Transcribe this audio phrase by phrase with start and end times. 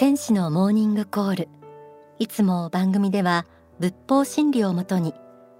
[0.00, 1.48] 天使のモーニングコール。
[2.18, 3.44] いつも番組では
[3.80, 5.12] 仏法真理をもとに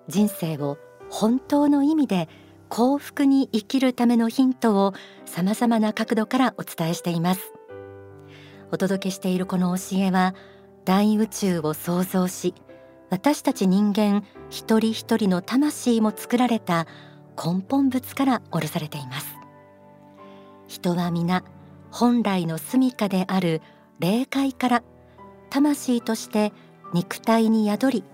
[0.09, 0.79] 人生を
[1.11, 2.27] 本当の意味で
[2.71, 4.95] 幸福に生きるためのヒントを
[5.27, 7.53] 様々な角度からお伝えしています。
[8.71, 10.35] お届けしているこの教えは
[10.87, 12.55] 大宇宙を創造し
[13.11, 16.87] 私たち人間一人一人の魂も作られた
[17.37, 19.37] 根本物から下ろされています。
[20.67, 21.45] 人は皆
[21.91, 23.61] 本来の住処である
[24.01, 24.83] 霊界から
[25.51, 26.55] 魂として
[26.95, 28.05] 肉体に宿り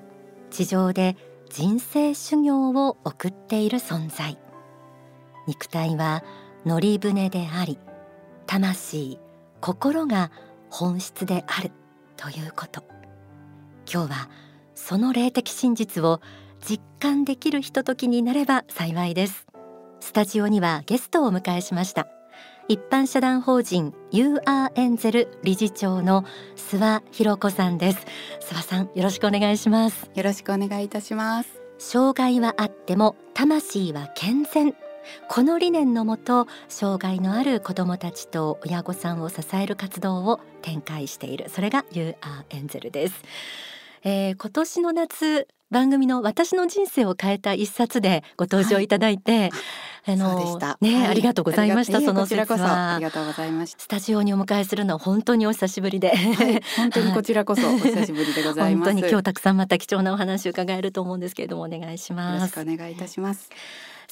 [0.51, 1.17] 地上で
[1.49, 4.37] 人生修行を送っている存在。
[5.47, 6.25] 肉体は
[6.65, 7.79] 乗り船であり
[8.47, 9.21] 魂
[9.61, 10.33] 心が
[10.71, 11.71] 本質である
[12.17, 12.83] ということ。
[13.89, 14.29] 今日は
[14.75, 16.21] その霊的真実を
[16.69, 19.47] 実感できるひとときになれば幸いです。
[20.01, 22.09] スタジオにはゲストをお迎えしました。
[22.69, 26.25] 一般社団法人 UR エンゼル理事長の
[26.57, 28.05] 諏訪弘子さんです。
[28.41, 30.11] 諏訪さんよろしくお願いします。
[30.17, 31.61] よろしくお願いいたします。
[31.79, 34.75] 障害はあっても魂は健全。
[35.29, 41.49] この理念のもと障害のある子どもたちと親御さんを支える活動を展開している。
[41.49, 42.17] それが UR
[42.51, 43.15] エンゼルです、
[44.09, 49.51] えー、今年の夏番組の私の人生を変えた一冊でご登場いただいて、はい
[50.09, 52.01] あのね、はい、ありがとうございました。
[52.01, 53.81] その説はありがとうございました。
[53.81, 58.93] スタジオにお迎えするのは本当にお久しぶりで、はい、本当に こちらこそお久しぶりでございます。
[58.95, 62.35] 本当に今日たくさんまた貴重なお話を伺えると思うんですけれどもお願いします。
[62.35, 63.51] よろしくお願いいたします。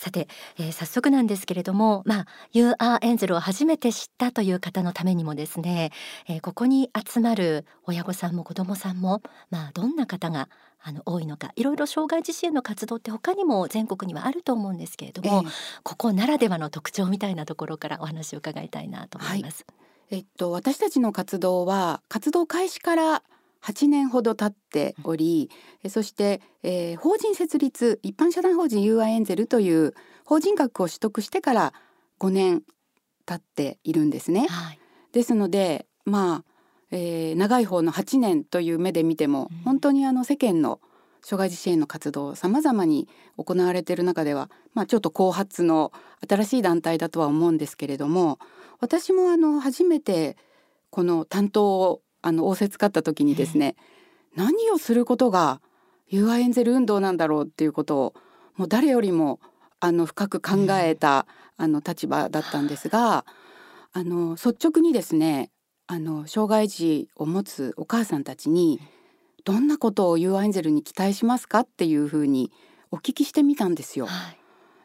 [0.04, 5.92] さて、えー、早速なんですけれども、まあ、UR エンゼルを初めて知ったという方のためにもですね、
[6.28, 10.50] えー、ここに集まる親御さんも子どもさんも、まあ、どんな方が
[10.82, 15.50] あの多いのかいろいろ障害児支援の活動って他にも全国にはあると思うんですけれども、え
[15.82, 19.64] ここならではの特徴みたいなところからお話を伺いたいなと思います。
[20.10, 23.22] はい、えっと私たちの活動は活動開始から
[23.64, 25.50] 8年ほど経っており、
[25.82, 29.94] うん、そして、えー、法人設立一般社団法人 UI エンゼルという
[30.24, 31.72] 法人格を取得してから
[32.20, 32.62] 5年
[33.26, 34.46] 経っているんですね。
[34.48, 34.78] はい、
[35.12, 36.54] ですのでまあ
[36.90, 40.80] えー、長い方の8年という目で見ても、うん、本当にあの世間の
[41.24, 45.90] 障害児支援の活動さまざまに行われている中では、まあ、ちょっと後発の
[46.28, 48.38] 新しい団体だとは思うんですけれども
[48.78, 50.36] 私もあの初めて
[50.90, 53.76] この担当をあの仰せつかった時にですね、
[54.34, 55.60] 何をすることが
[56.10, 58.14] UI エンゼル運動なんだろうっていうことを
[58.56, 59.40] もう誰よりも
[59.78, 61.26] あの深く考えた、
[61.58, 63.26] あの立場だったんですが
[63.92, 64.02] あ。
[64.02, 65.50] の率直にですね
[65.86, 68.80] あの障害児を持つお母さんたちに
[69.44, 72.50] どんなことを U アエンゼルに期待しますかっていうふうに
[72.90, 74.06] お聞きしてみたんですよ。
[74.06, 74.38] はい、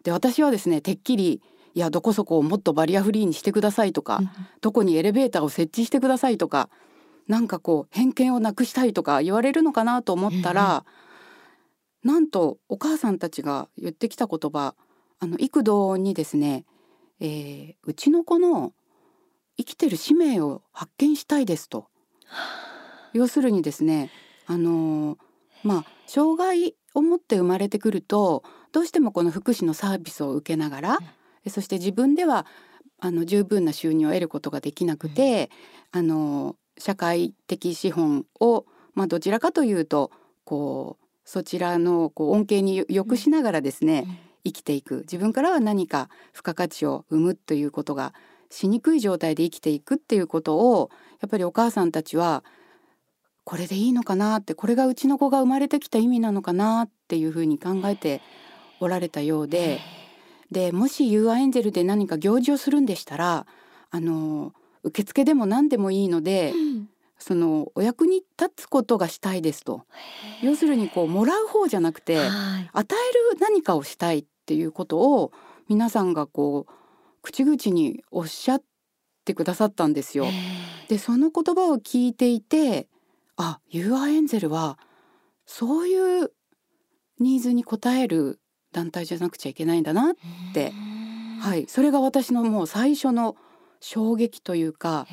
[0.04, 1.42] で私はですねてっきり
[1.74, 4.30] いやどこそこをもっとバリアフリーにしてくださいとか、うん、
[4.62, 6.70] どこにエレベーターを設置してくださいとか
[7.30, 10.84] なんかこう偏見をなくしたいとか言われるのかなと思ったら、
[12.04, 14.74] うん、なんとお母さんたちが言ってきた言葉
[15.20, 16.66] あの幾度にですね、
[17.20, 18.74] えー、うちの子の
[19.58, 21.88] 生きてる使命を発見したいですと。
[23.14, 24.12] 要するにですね
[24.48, 25.18] あの
[25.64, 30.98] まあ障害を持って生まれてくるとどうしてもこの福祉のサービスを受けながら、
[31.46, 32.48] うん、そして自分では
[33.00, 35.52] あの十分な収入を得ることができなくて、
[35.94, 40.12] うん、あの社会的資本を、まあ、どちらかというと
[40.46, 45.02] こうそちらのこう恩恵に良くしながらですね、うん、生きていく。
[45.02, 48.16] 自分からは何か付加価値を生むということが
[48.50, 50.90] しにくい状態で生きていくっていうことを
[51.22, 52.44] やっぱりお母さんたちは
[53.44, 58.22] これでいいのかなってこれがうちの子が生まれてきた意味なのかなっていうふうに考えて
[58.80, 59.80] おられたようで。
[60.52, 63.46] でもし UR エンゼルで何か行事をするんでしたら
[63.92, 64.52] あの
[64.84, 69.84] 受付でも何でもいいので、うん、そのお役に立つことがしたいですと。
[70.42, 75.31] 要するにこうもらう方じゃなくて、はい、与える何かをしたいっていうことを
[75.68, 76.74] 皆さんがこう
[77.22, 78.64] 口々におっしゃっ
[79.26, 80.26] てくださったんですよ。
[80.88, 82.88] でその言葉を聞いていて
[83.36, 84.80] あ UR エンゼルは
[85.46, 86.32] そういう
[87.20, 88.40] ニーズに応える
[88.72, 90.16] 団体じゃなくちゃいけないんだなっ
[90.54, 90.72] て。
[91.42, 91.66] はい。
[91.68, 93.36] それが私のもう最初の
[93.80, 95.08] 衝撃というか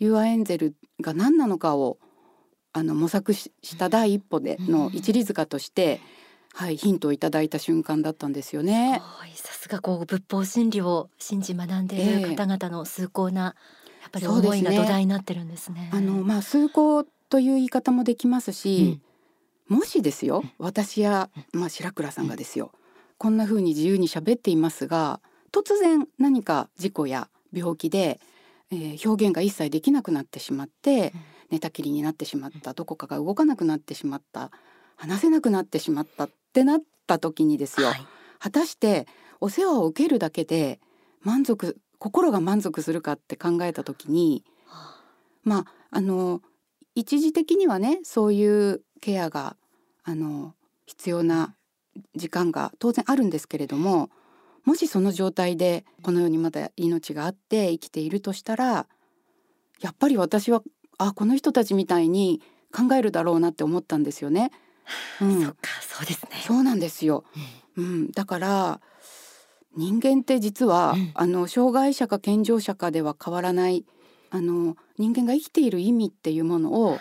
[0.00, 1.98] UR エンゼルが何なのかを
[2.72, 6.00] あの模索した第一歩での一里塚として、
[6.54, 9.02] はい、ヒントをいただいた瞬間だったんですよね。
[9.34, 13.56] さすがこう仏法真理を信じ学んでいる方々の崇高な、
[14.02, 15.88] やっぱり思いが土台になってるんですね。
[15.90, 19.00] すねあのまあ崇高という言い方もできますし、
[19.68, 22.70] うん、もしですよ私やまあ白倉さんがですよ、
[23.16, 25.20] こんな風に自由に喋っていますが
[25.52, 28.20] 突然何か事故や病気で、
[28.70, 31.12] えー、表現が一切できなくなってしまって、
[31.50, 34.50] 寝たきりになってしまったどこかが動かなくなってしまった
[34.96, 38.06] 話せなくなってしまったってなった時にですよ、はい、
[38.38, 39.06] 果たして
[39.40, 40.80] お世話を受けるだけで
[41.22, 44.44] 満足心が満足するかって考えた時に
[45.42, 46.42] まああの
[46.94, 49.56] 一時的にはねそういうケアが
[50.04, 50.54] あの
[50.86, 51.54] 必要な
[52.14, 54.10] 時間が当然あるんですけれども
[54.68, 58.86] もしその状態でこの世にまだ命があって生きているとしたら
[59.80, 60.62] やっぱり私は
[60.98, 64.50] あこの人たちみたいに考えるだろうなって思ったんですよね。
[65.22, 66.32] うん、そっかそうですね。
[66.46, 67.24] そうなんですよ。
[67.78, 68.80] うん、うん、だから
[69.74, 73.86] 人間って実は、うん、あの障害者か健常者かでは変わらない
[74.28, 76.98] あの人間が生きている意味っていうものを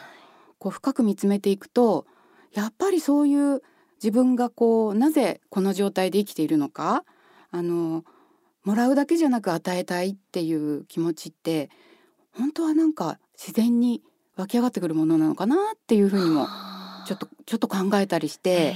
[0.58, 2.06] こう深く見つめていくと
[2.54, 3.62] やっぱりそういう
[4.02, 7.04] 自分がこうなぜこの状態で生きているのか
[7.58, 8.04] あの
[8.64, 11.70] もらうだけじゃなく与えたいっていう気持ちって
[12.34, 14.02] 本当はなんか自然に
[14.36, 16.48] 湧き上がってくるものなのかなっていうふうにも
[17.08, 18.76] ちょっとちょっと考えたりして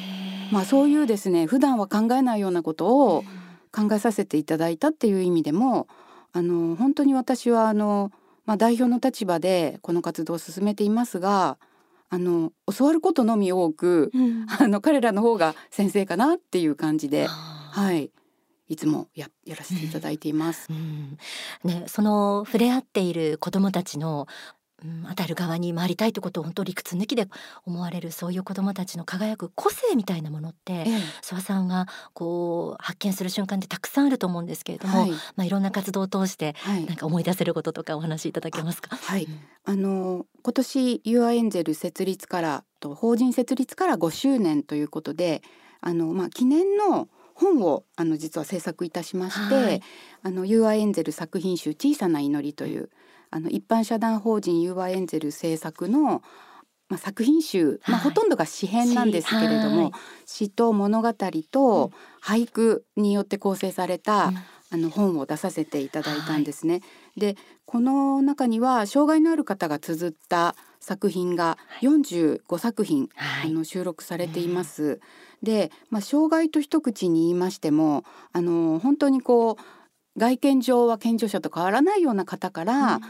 [0.51, 3.23] まあそういうですね普段は考えないようなことを
[3.71, 5.87] 考えさせていただいたっていう意味でも
[6.33, 8.11] あの本当に私はあの、
[8.45, 11.57] まあ、代表の立場でこの活動を進めていますが
[12.09, 18.11] あの教わることのみ多く、うん、あの彼らの方が先生かなっていう感じで、はい、
[18.71, 20.67] いつもややらせていただいています。
[20.69, 21.17] うん。
[21.65, 24.27] ね、その触れ合っている子どもたちの
[24.83, 27.27] うん、当たる側に回りたいってことを本当理屈抜きで
[27.67, 35.11] 思われるそういう子どもたちの輝く個性みたいなものって、ええ、諏訪さんがこう発見する瞬間ってたくさんあると思うんですけれども、はい。
[35.11, 38.95] まあ、いろんな活動を通してなんか思い出せることとかお話しいただけますか？
[38.95, 39.27] はい、
[39.65, 45.43] あの今年 UI エンゼル設立からと法人設立から5周年ということで
[45.81, 47.07] あの、まあ、記念の
[47.41, 49.81] 本をあの実は制作いたしまして、はい、
[50.23, 52.89] あの UI エンゼル作品集小さな祈りという
[53.31, 56.21] あの一般社団法人 UI エンゼル制作の
[56.87, 59.91] まあ、作品集、まあ、ほとんどが詩編なんですけれども、はい、
[60.25, 61.91] 詩と物語と
[62.21, 64.37] 俳句によって構成された、うん、
[64.71, 66.73] あの本を出させていただいたんですね。
[66.73, 66.79] は
[67.15, 74.83] い、でこの中には障害のある方が綴った作品が45作品、はい、あの収録されています。
[74.83, 74.99] うん。
[75.43, 83.01] で、まあ、障害と一口に言いましてもあの本当にこう外見上は健常者と変わらないような方から、うん、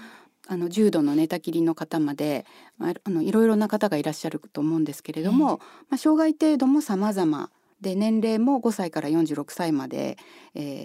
[0.48, 2.46] あの重度の寝たきりの方まで
[2.80, 5.60] あのいろいろな方がいらっしゃると思うんですけれども、
[5.90, 7.50] まあ、障害程度も様々。
[7.80, 10.16] で年齢も5歳から46歳まで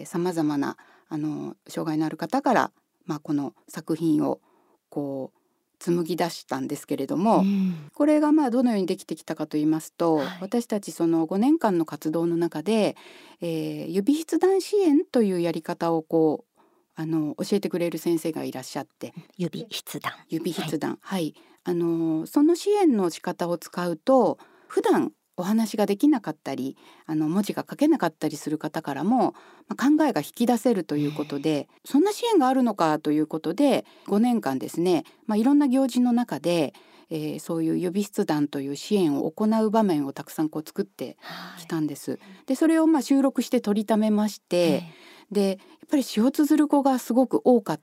[0.07, 0.79] さまざまな
[1.11, 2.71] あの障害のある方から、
[3.05, 4.41] まあ、この作品を
[4.89, 5.36] こう
[5.79, 12.97] 紡ぎ出したんですけれども、うん、これがまあどのようにできてきたかと言いますと、はい、私たちその5年間の活動の中で、
[13.41, 16.61] えー、指筆談支援というやり方をこう
[16.95, 20.13] あの教えてくれる先生がいらっしゃって指筆談。
[20.29, 21.35] 指筆談はい、はい、
[21.65, 29.35] あのその支援の仕方を使うと普段お話ができなかったりあの文字が書けなかったりする方からも、
[29.69, 36.73] まあ、考えが引き出せるということでそんな支援があるのかということで5年間ですね、まあ、いろんな行事の中で、
[37.11, 41.17] えー、そういう予備筆談という支援を行う場面をたくさんこう作って
[41.59, 42.13] きたんです。
[42.13, 44.85] はい、でそれをまあ収録して取りためまして、
[45.31, 45.59] でやっ
[45.91, 47.81] ぱり詩を綴る子がすごく多かっ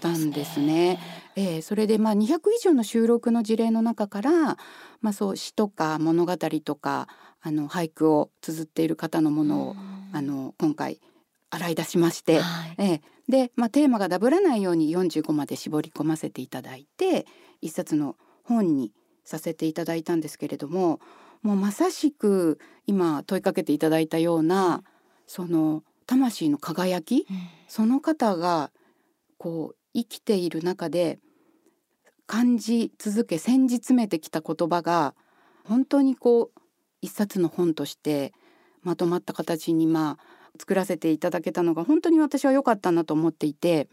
[0.00, 0.98] たんですね。
[1.34, 4.56] そえー、それでまあ200以上の収録の事例の中から、
[5.00, 7.08] まあ、そう詩とか物語とか
[7.40, 9.76] あの俳句を綴っている方のものを
[10.12, 11.00] あの今回
[11.50, 17.26] 洗い出しまして、はい、えー、で、まあ、テーマがダブらないように45まで絞り込ませていただいて
[17.60, 18.92] 一冊の本に
[19.24, 21.00] させていただいたんですけれども
[21.42, 24.82] もうまさしく今問いかけていただいたような
[25.26, 27.36] その魂の輝き、うん、
[27.68, 28.70] その方が
[29.38, 31.18] こう生きている中で
[32.26, 35.14] 感じ続け先日詰めてきた言葉が
[35.64, 36.60] 本当にこう
[37.02, 38.32] 一冊の本として
[38.82, 40.24] まとまった形にまあ
[40.58, 43.88] 作らせていただけたのが本当に私は良かったなと思っていて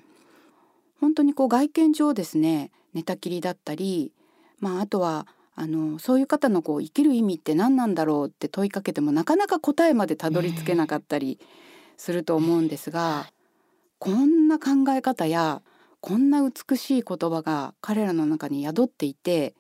[1.00, 4.14] 本当にこう外見上ですね寝たきりだったり、
[4.60, 11.40] まあ、あとはあのそういう方のこう生きる意味って何なんだろうって問いかけてもなかなか答えまでたどり着けなかったり
[11.98, 13.28] すると思うんですが、
[14.00, 15.62] こんな考え方や
[16.02, 19.54] こんな美しい言葉が彼らの中に宿っていて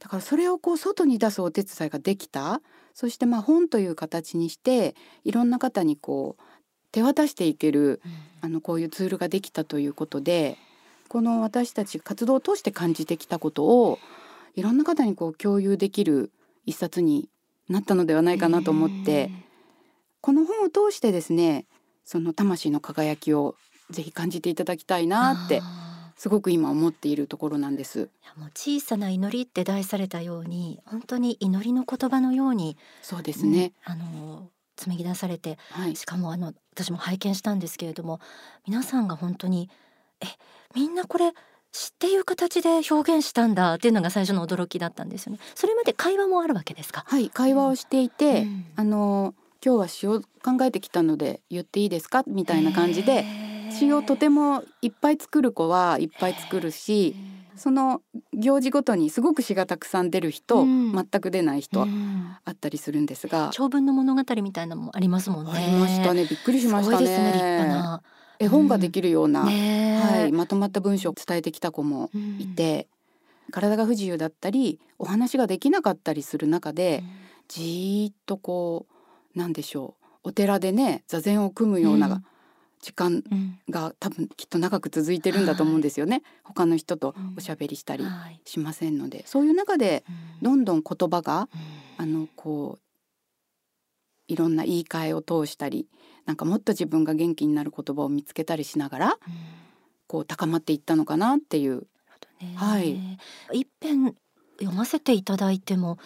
[0.00, 2.60] だからそれをこう外に出すお手伝いができた。
[2.94, 6.42] そしてまあ本という形にしていろんな方にこう
[6.90, 10.58] 手渡していける、うん、あのこういうツールができたということで
[11.06, 14.00] この私たち活動を通して感じてきたことを
[14.56, 16.32] いろんな方にこう共有できる
[16.66, 17.28] 一冊に
[17.68, 19.30] なったのではないかなと思って、
[20.20, 21.66] この本を通してですね
[22.04, 23.54] その魂の輝きを
[23.90, 25.62] ぜひ感じていただきたいなって
[26.16, 28.00] すごく今思っているところなんです。
[28.00, 33.72] いやもう小さな祈りって題されたように本当に祈りの言葉のように、そうですね。
[33.84, 35.96] あの紡ぎ出されてはい。
[35.96, 38.20] しかもあの私も拝見したんですけれども
[38.66, 39.70] 皆さんが本当に
[40.20, 40.26] え
[40.74, 41.32] みんなこれ
[41.72, 47.04] 詩っていう形で表現したんだっていうのが最初の驚きだったんですよねそれまで会話もあるわけですか？
[47.06, 52.22] はい、会話をしていて、うんあの今日は詩を考えてきたので言っていいですか？
[52.28, 53.24] みたいな感じで
[53.78, 57.14] 詩をとてもいっぱい作る子はいっぱい作るし
[57.58, 60.92] その行事ごとにすごく詩がたくさん出る日と、うん。
[60.92, 62.36] 全く出ない日とうん。
[62.44, 65.52] あったりするんですが、長文の物語みたいなのもありますもんね。
[65.52, 66.24] ありましたね。
[66.24, 68.02] びっくりしましたすごいですね立派ねな。
[68.38, 72.86] 絵本ができるような、ねはい、まとまった文章を伝えてきた子もいて、
[73.50, 77.02] 体が不自由だったりお話ができなかったりする中で、
[77.48, 78.86] じーっとこ
[79.34, 82.24] うなんでしょうお寺でね座禅を組むよううなん
[82.80, 83.58] 時間うん。
[83.70, 88.40] が多分きっと長く続いてるんだと思うんですよね、他の人とおしゃべりしたりはい。
[88.44, 89.26] しませんので。
[89.26, 90.04] そういう中で
[90.42, 91.48] どんどん言葉が
[91.96, 92.82] あのこう
[94.28, 95.88] いろんな言い換えを通したり
[96.26, 99.18] なんかもっと自分が元気になる言葉を見つけたりしながら
[100.06, 101.86] こう高まっていったのかなっていう。
[102.54, 103.18] はい。
[103.52, 104.14] 一遍
[104.60, 105.98] 読ませていただいても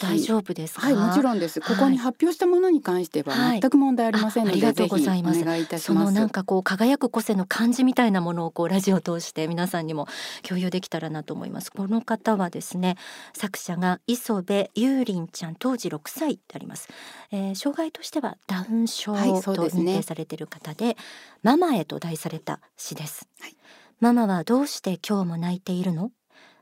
[0.00, 0.86] 大丈夫ですか？
[0.86, 1.76] はいもちろんです、はい。
[1.76, 3.60] ここに発表したものに関してははい。
[3.60, 5.78] 全く問題ありませんので、あありがとうございます。
[5.78, 10.08] そのなんかこう輝く個性の感じみたいなものをこうラジオを通して皆さんにも
[10.42, 11.72] 共有できたらなと思います。
[11.72, 12.96] この方はですね
[13.34, 16.88] 作者が磯部ゆうりんちゃん当時6歳であります、
[17.32, 20.96] えー障害としてはダウン症と認定されている方で,、
[21.42, 23.56] ママへと題された詩です、はい。
[24.00, 26.10] ママはどうして今日も泣いているの？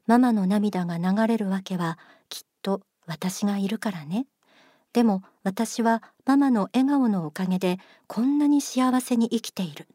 [0.06, 4.26] ママの涙が流れるわけはきっと私がいるからね。
[4.92, 9.88] でも私はママの笑顔のおかげでこんなに幸せに生きている。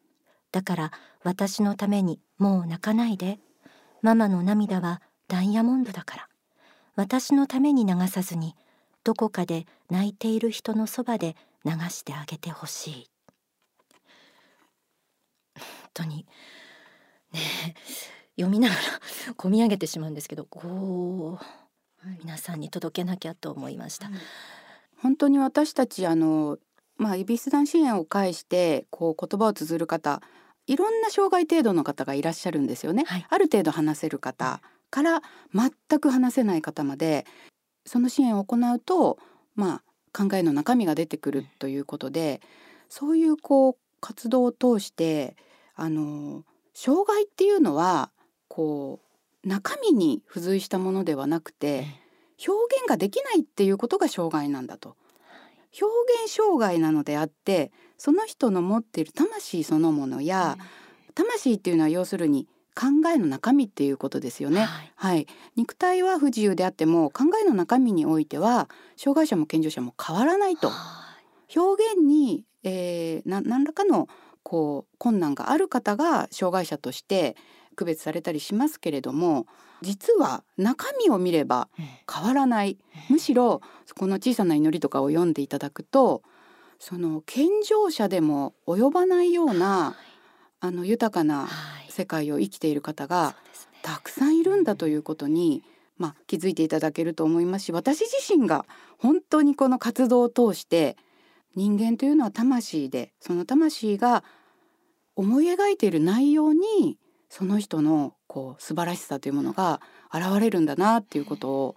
[0.51, 0.91] だから
[1.23, 3.39] 私のためにもう泣かないで。
[4.01, 6.29] ママの涙はダイヤモンドだから。
[6.95, 8.55] 私のために流さずに
[9.03, 11.35] どこかで泣いている人のそばで
[11.65, 13.09] 流してあげてほしい。
[15.55, 16.25] 本当に
[17.33, 18.18] ねえ。
[18.39, 18.81] 読みながら
[19.34, 24.10] 込み上げてしまうんですけどこう皆さんに届けなきゃと思いました。
[25.01, 26.58] 本当に私たちあの
[26.98, 30.22] まあエビス団支援を介してこう言葉を綴る方
[30.67, 33.25] いろんな障害程度の方がいらっしゃるんですよね、はい。
[33.29, 35.22] ある程度話せる方から
[35.53, 37.25] 全く話せない方まで
[37.86, 39.19] その支援を行うと
[39.55, 42.41] まあ考えの中身が出てくるということで
[42.88, 45.36] そういうこう活動を通して
[45.75, 46.43] あの
[46.74, 48.12] 障害っていうのは
[48.59, 48.99] こ
[49.45, 51.87] う中身に付随したものではなくて、
[52.45, 54.97] 表現ができないっていうことが障害なんだと。
[55.81, 55.85] 表
[56.25, 60.57] 現障害なのであってその人の持っている魂そのものや、
[61.15, 64.63] 魂っていうのは要するに考えの中身っていうことですよね。
[64.63, 64.91] はい。
[64.97, 70.69] はい、肉体は不自由であっても考えの中身においては障害者も健常者も変わらないと。
[71.55, 74.09] 表現に、えー、な何らかの
[74.43, 77.37] こう困難がある方が障害者として
[77.79, 79.48] 区別されたりしますけれども
[79.81, 82.77] 実は中身を見ればうん変わらない。
[83.09, 83.62] むしろ
[83.95, 86.21] この小さな祈りとかを読んでいただくと
[86.79, 89.95] その健常者でも及ばないような
[90.59, 91.91] あの豊かなはい。
[91.91, 93.36] 世界を生きている方が
[93.81, 95.63] たくさんいるんだということに、
[95.98, 98.65] まあ、気づいていただけると思いますし私自身が
[98.98, 100.98] 本当にこの活動を通して
[101.55, 104.24] 人間というのは魂でその魂が
[105.15, 106.98] 思い描いている内容に
[107.29, 109.81] その人のこう素晴らしさというものが
[110.13, 111.75] 現れるんだなっていうことを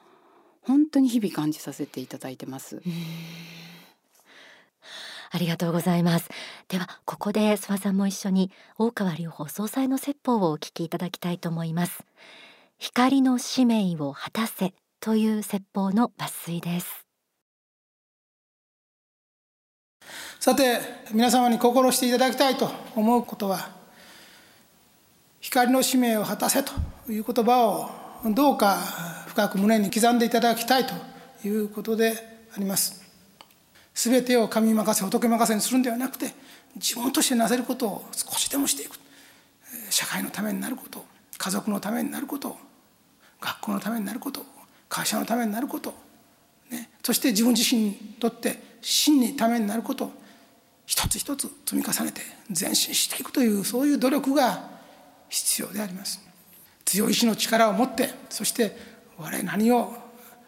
[0.63, 2.83] 本当に日々感じさせていただいてます。
[5.35, 6.29] ありがとうございます。
[6.69, 12.05] ではここで諏訪さんも一緒に大川隆法総裁の説法をお聞きいただきたいと思います。
[12.79, 17.07] 光の使命を果たせという説法の抜粋です。
[20.41, 20.81] さて
[21.13, 23.82] 皆様に心していただきたいと思うことは？
[25.43, 26.73] 光の使命を果たせと
[27.11, 27.91] いう言葉を
[28.33, 28.79] どうか
[29.27, 30.95] 深く胸に刻んでいただきたいと
[31.47, 32.15] いうことで
[32.55, 33.03] あります。
[33.93, 36.33] 全てを神任せ仏任せにするんではなくて
[36.77, 38.99] 自分としてなせることを少しでもしていく。
[39.91, 41.05] 社会のためになること
[41.37, 42.57] 家族のためになること
[43.41, 44.47] 学校のためになること
[44.89, 45.93] 会社のためになること
[46.71, 50.11] ね、そして自分自身にとって真にためになること
[50.87, 54.72] 一つ一つ積み重ねて前進していくというそういう努力が
[55.33, 56.21] 必要であります。
[56.85, 58.77] 強い意志の力を持ってそして
[59.17, 59.95] 我々何を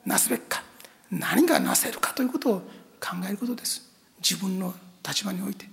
[0.04, 0.62] なすべきか
[1.10, 2.58] 何がなせるかということを
[3.00, 3.82] 考えることです。
[4.18, 4.74] 自分の
[5.06, 5.66] 立場において。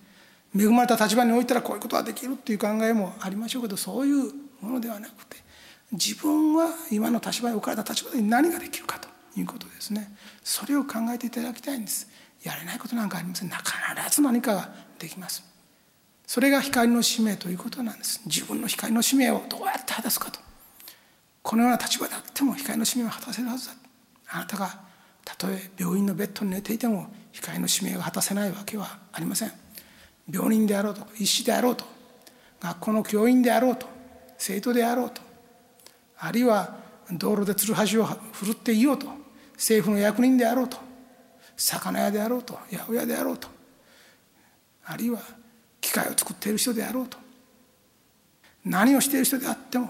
[0.57, 5.37] 恵まれた立場においたらこういうことができるっていう考えもありましょうけどそういうものではなくて
[5.93, 9.07] 自分は今の立場に置かれた立場で何ができるかと
[9.39, 10.13] いうことですね。
[10.43, 12.09] それを考えていただきたいんです。
[12.43, 13.49] やれないことなんかありません。
[13.49, 15.50] 必ず何かができます。
[16.31, 18.21] それが光の使命ということなんです。
[18.25, 20.39] 自分の光の使命をどうやって果たすかと。
[21.41, 23.73] このような立場であっても光の使命を果たせるはずだ。
[24.29, 24.79] あなたが
[25.25, 29.51] たとえ病院のベッドに寝ていても光の使命が果たせないわけはありません。
[30.31, 31.83] 病人であろうと医師であろうと
[32.61, 33.87] 学校の教員であろうと
[34.37, 35.21] 生徒であろうと
[36.17, 36.77] あるいは
[37.11, 39.07] 道路でつるはしを振るっていようと
[39.55, 40.77] 政府の役人であろうと
[41.57, 43.49] 魚屋であろうと八百屋であろうと
[44.85, 45.40] あるいは
[45.91, 47.17] 機械を作っている人であろうと。
[48.63, 49.89] 何をしている人であっても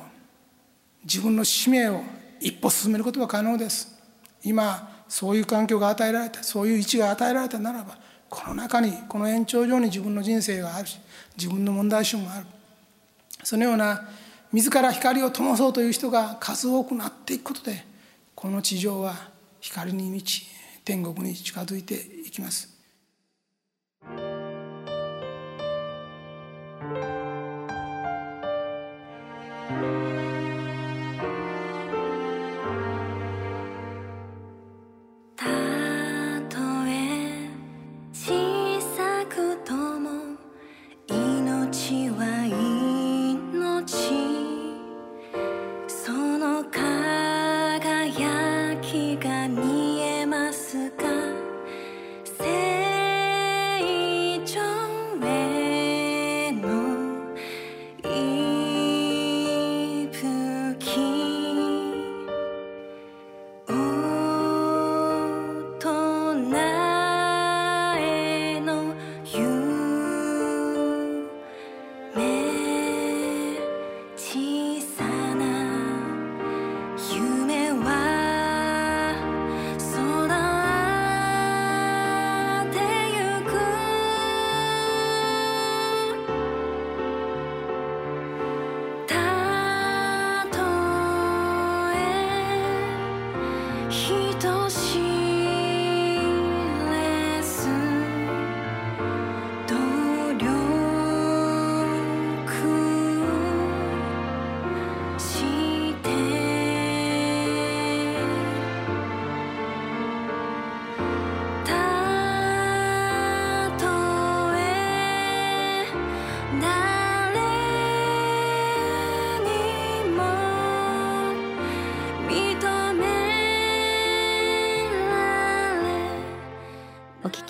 [1.03, 2.01] 自分の使命を
[2.39, 3.93] 一歩進めることが可能です。
[4.43, 7.97] 今そういう環境が与えられたそういう位置が与えられたならば
[8.29, 10.99] この中にこの延長上に自分の人生があるし
[11.37, 12.45] 自分の問題集もある。
[13.43, 14.07] そのような
[14.51, 17.85] 自ら光を灯そうという人が数多くなっていくことで
[18.33, 19.13] この地上は
[19.59, 20.47] 光に満ち
[20.83, 21.93] 天国に近づいて
[22.25, 22.70] いきます。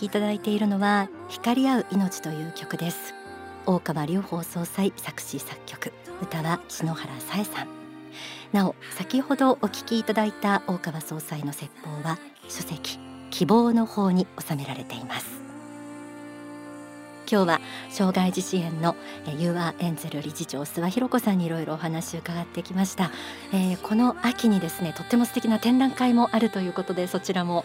[0.02, 3.14] きいただいているのは光り合う命という曲です。
[3.68, 5.94] 大川隆法総裁作詞作曲。
[6.22, 7.68] 歌は篠原さえさん。
[8.52, 12.18] なお先ほどお聞きいただいた大川総裁の説法は
[12.50, 15.51] 書籍希望の方に収められています。
[17.32, 18.98] 今日は障害児支援の
[19.40, 23.10] u アエンゼル理事長諏訪博子さんにいろいろお話伺ってきました、
[23.54, 27.64] えー、この秋にですねとっても素敵な展覧会もあるということでそちらも、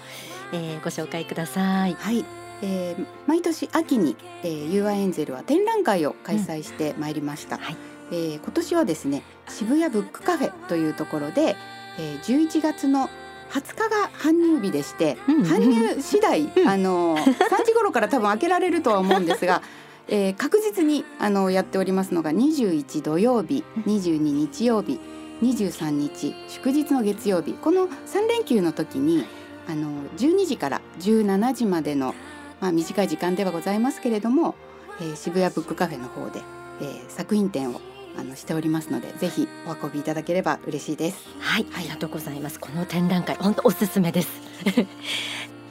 [0.52, 1.94] えー、ご紹介ください。
[1.94, 2.24] はい。
[2.62, 7.76] えー、毎年秋に、えー、ユーアエンゼルは展覧会を開催してまいりました、うんはい、
[8.12, 11.54] えー、今年はですね渋谷ブックカフェというところで、
[11.98, 13.10] えー、11月の
[13.50, 19.62] 20日が搬入日でして、うん、搬入次第、あの3時頃から多分開けられるとは思うんですが、
[20.08, 25.00] えー、確実にあのやっておりますのが21土曜日22日曜日
[25.42, 27.54] 23日祝日の月曜日。
[27.54, 29.24] この3連休の時に
[29.68, 32.14] あの12時から17時までの、
[32.60, 34.54] まあ、短い時間ではございますけれども、
[35.00, 36.40] えー、渋谷ブックカフェの方で、
[36.80, 37.80] えー、作品展を
[38.18, 41.28] あのしておりますのでぜひお運びいただければ嬉しいです。
[41.38, 42.60] はい、ありがとうございます。
[42.60, 44.28] この展覧会本当おすすめです。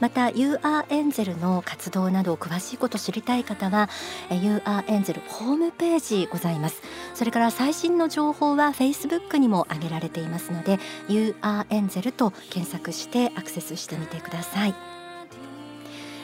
[0.02, 3.90] また UR エンゼルの活動など詳しいこと知りたい方は
[4.30, 6.82] UR エンゼルホームページございます。
[7.14, 14.76] それから最新の情報は Facebook にも上げられていますので UR エンゼルと検索してアクセスしてみてください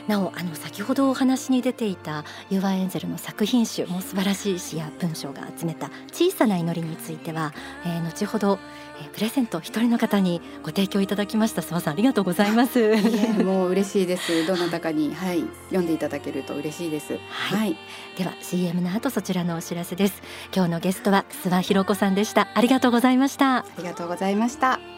[0.07, 7.53] なおあの先ほどお話に出ていたユーワエンゼルの作品集も素晴らしい詩や文章が集めた小さな祈りについては、
[7.85, 8.59] えー、後ほど、
[9.01, 11.61] えー、プレゼント一人の方にご提供いただきました。
[11.61, 12.95] 諏訪さんありがとうございます。
[13.43, 14.45] もう嬉しいです。
[14.45, 17.77] どなたかにはい読んでいただけると嬉しいです、はい、はい、
[18.17, 20.21] では CM の後そちらのお知らせです。
[20.53, 22.49] 今日のゲストは諏訪ひ子さんでした。
[22.53, 23.57] ありがとうございました。
[23.59, 24.90] ありがとうございました